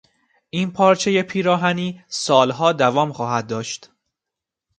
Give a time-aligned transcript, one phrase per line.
[0.49, 3.89] این پارچهی پیراهنی سالها دوام خواهد داشت.